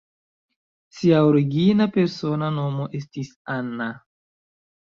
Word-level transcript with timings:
Ŝia 0.99 1.19
origina 1.33 1.87
persona 1.97 2.49
nomo 2.57 2.89
estis 3.01 3.31
"Anna". 3.61 3.91